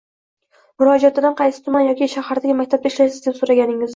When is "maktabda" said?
2.63-2.93